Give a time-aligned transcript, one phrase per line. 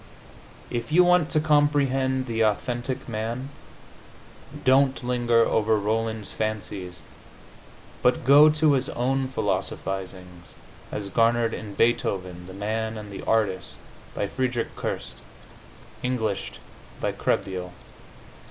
[0.71, 3.49] If you want to comprehend the authentic man,
[4.65, 7.03] don't linger over Rolland's fancies
[8.01, 10.55] but go to his own philosophizings,
[10.91, 13.75] as garnered in "Beethoven, the Man and the Artist,"
[14.15, 15.17] by Friedrich Kerst,
[16.03, 16.57] Englished
[16.99, 17.71] by Krehbiel.